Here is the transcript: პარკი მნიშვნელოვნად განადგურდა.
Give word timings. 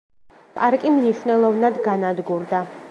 პარკი 0.55 0.95
მნიშვნელოვნად 0.95 1.81
განადგურდა. 1.91 2.69